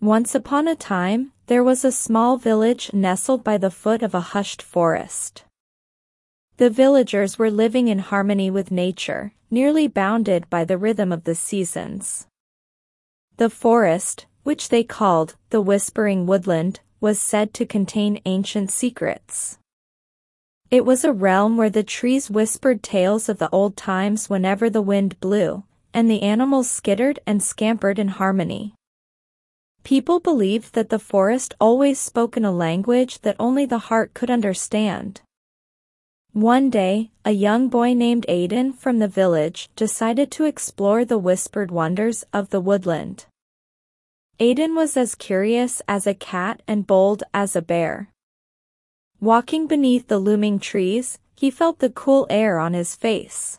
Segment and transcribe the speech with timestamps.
[0.00, 4.20] Once upon a time, there was a small village nestled by the foot of a
[4.20, 5.42] hushed forest.
[6.58, 11.34] The villagers were living in harmony with nature, nearly bounded by the rhythm of the
[11.34, 12.28] seasons.
[13.38, 19.58] The forest, which they called the Whispering Woodland, was said to contain ancient secrets.
[20.70, 24.82] It was a realm where the trees whispered tales of the old times whenever the
[24.82, 28.74] wind blew, and the animals skittered and scampered in harmony.
[29.88, 34.28] People believed that the forest always spoke in a language that only the heart could
[34.30, 35.22] understand.
[36.34, 41.70] One day, a young boy named Aiden from the village decided to explore the whispered
[41.70, 43.24] wonders of the woodland.
[44.38, 48.10] Aiden was as curious as a cat and bold as a bear.
[49.22, 53.58] Walking beneath the looming trees, he felt the cool air on his face.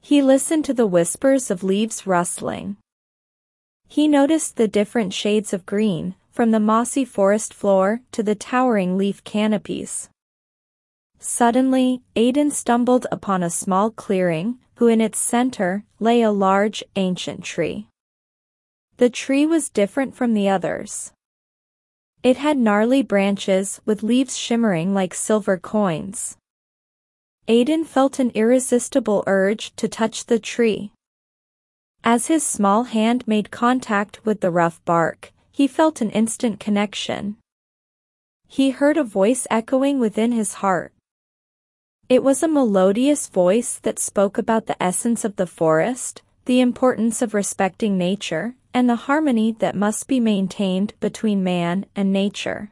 [0.00, 2.78] He listened to the whispers of leaves rustling.
[3.90, 8.96] He noticed the different shades of green, from the mossy forest floor to the towering
[8.96, 10.08] leaf canopies.
[11.18, 17.42] Suddenly, Aiden stumbled upon a small clearing, who in its center lay a large, ancient
[17.42, 17.88] tree.
[18.98, 21.10] The tree was different from the others.
[22.22, 26.36] It had gnarly branches with leaves shimmering like silver coins.
[27.48, 30.92] Aiden felt an irresistible urge to touch the tree.
[32.02, 37.36] As his small hand made contact with the rough bark, he felt an instant connection.
[38.48, 40.92] He heard a voice echoing within his heart.
[42.08, 47.22] It was a melodious voice that spoke about the essence of the forest, the importance
[47.22, 52.70] of respecting nature, and the harmony that must be maintained between man and nature.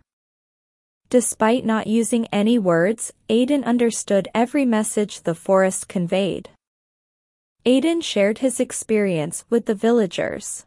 [1.10, 6.50] Despite not using any words, Aiden understood every message the forest conveyed.
[7.66, 10.64] Aiden shared his experience with the villagers.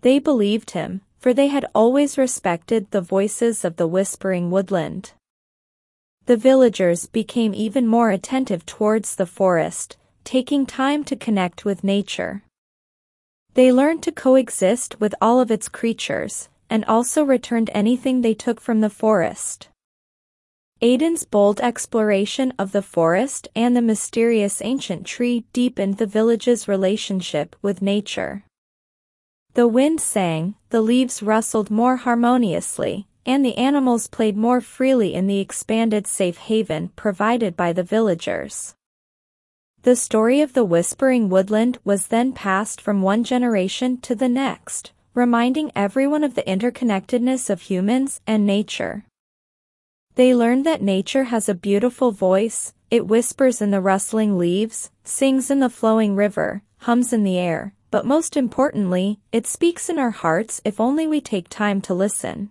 [0.00, 5.12] They believed him, for they had always respected the voices of the whispering woodland.
[6.26, 12.42] The villagers became even more attentive towards the forest, taking time to connect with nature.
[13.54, 18.60] They learned to coexist with all of its creatures, and also returned anything they took
[18.60, 19.68] from the forest.
[20.84, 27.56] Aiden's bold exploration of the forest and the mysterious ancient tree deepened the village's relationship
[27.62, 28.44] with nature.
[29.54, 35.26] The wind sang, the leaves rustled more harmoniously, and the animals played more freely in
[35.26, 38.74] the expanded safe haven provided by the villagers.
[39.84, 44.92] The story of the Whispering Woodland was then passed from one generation to the next,
[45.14, 49.06] reminding everyone of the interconnectedness of humans and nature.
[50.16, 55.50] They learned that nature has a beautiful voice, it whispers in the rustling leaves, sings
[55.50, 60.12] in the flowing river, hums in the air, but most importantly, it speaks in our
[60.12, 62.50] hearts if only we take time to listen.